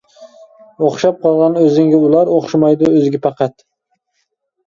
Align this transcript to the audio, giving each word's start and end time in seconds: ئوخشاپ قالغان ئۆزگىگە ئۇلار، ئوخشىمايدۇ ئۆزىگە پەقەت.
ئوخشاپ 0.85 1.19
قالغان 1.25 1.59
ئۆزگىگە 1.63 1.99
ئۇلار، 2.07 2.31
ئوخشىمايدۇ 2.37 2.89
ئۆزىگە 2.93 3.21
پەقەت. 3.27 3.57